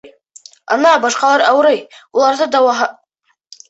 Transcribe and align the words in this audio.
Ана, 0.77 0.95
башҡалар 1.05 1.45
ауырый, 1.51 1.79
уларҙы 2.19 2.53
дауалаһындар. 2.59 3.03